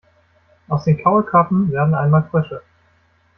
[0.67, 2.63] Aus den Kaulquappen werden einmal Frösche.